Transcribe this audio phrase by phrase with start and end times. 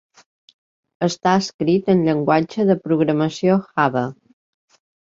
[1.07, 4.07] Està escrit en llenguatge de programació Java.